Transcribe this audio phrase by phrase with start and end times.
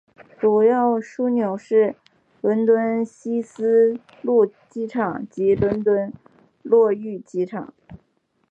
[0.39, 1.93] 主要枢纽是
[2.41, 6.11] 伦敦希斯路机场及伦敦
[6.63, 7.71] 格域机场。